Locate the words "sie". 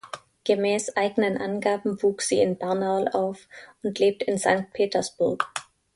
2.27-2.41